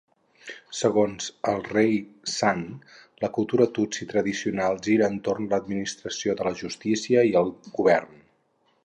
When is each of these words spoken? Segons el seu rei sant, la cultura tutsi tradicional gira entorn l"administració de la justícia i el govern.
Segons 0.75 1.27
el 1.51 1.59
seu 1.65 1.73
rei 1.75 1.91
sant, 2.35 2.63
la 3.25 3.29
cultura 3.35 3.67
tutsi 3.75 4.09
tradicional 4.15 4.81
gira 4.89 5.11
entorn 5.17 5.47
l"administració 5.51 6.37
de 6.41 6.49
la 6.49 6.55
justícia 6.63 7.29
i 7.33 7.37
el 7.45 7.53
govern. 7.79 8.19